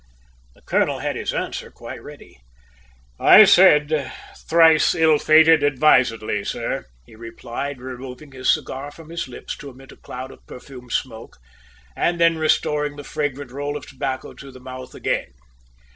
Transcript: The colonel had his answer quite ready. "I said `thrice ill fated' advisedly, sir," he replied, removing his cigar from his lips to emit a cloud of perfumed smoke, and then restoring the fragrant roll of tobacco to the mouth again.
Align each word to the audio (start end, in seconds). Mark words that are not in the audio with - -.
The 0.55 0.63
colonel 0.63 0.97
had 0.97 1.15
his 1.15 1.31
answer 1.31 1.69
quite 1.69 2.01
ready. 2.01 2.39
"I 3.19 3.43
said 3.45 4.11
`thrice 4.49 4.99
ill 4.99 5.19
fated' 5.19 5.61
advisedly, 5.61 6.43
sir," 6.43 6.85
he 7.05 7.15
replied, 7.15 7.79
removing 7.79 8.31
his 8.31 8.51
cigar 8.51 8.89
from 8.89 9.09
his 9.09 9.27
lips 9.27 9.55
to 9.57 9.69
emit 9.69 9.91
a 9.91 9.97
cloud 9.97 10.31
of 10.31 10.43
perfumed 10.47 10.91
smoke, 10.91 11.37
and 11.95 12.19
then 12.19 12.39
restoring 12.39 12.95
the 12.95 13.03
fragrant 13.03 13.51
roll 13.51 13.77
of 13.77 13.85
tobacco 13.85 14.33
to 14.33 14.49
the 14.51 14.59
mouth 14.59 14.95
again. 14.95 15.33